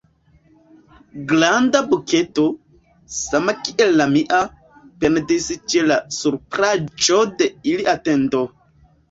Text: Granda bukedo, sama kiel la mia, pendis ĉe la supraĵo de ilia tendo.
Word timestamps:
Granda 1.31 1.81
bukedo, 1.91 2.45
sama 3.17 3.55
kiel 3.67 3.93
la 3.99 4.09
mia, 4.15 4.41
pendis 5.05 5.51
ĉe 5.75 5.85
la 5.93 6.01
supraĵo 6.17 7.21
de 7.45 7.51
ilia 7.75 7.97
tendo. 8.11 8.45